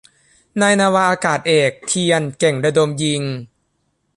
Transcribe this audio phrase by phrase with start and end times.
[0.61, 3.21] นายนาวาอากาศเอก เฑียร เก่งระดมยิง